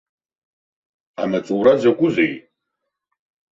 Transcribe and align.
Амаҵура 1.21 1.73
закәызеи? 1.81 2.33